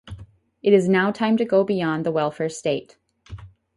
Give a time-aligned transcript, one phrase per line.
[0.63, 2.97] It is now time to go beyond the welfare state.